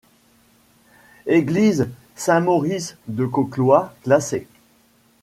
[1.27, 4.47] Église Saint-Maurice de Coclois classée.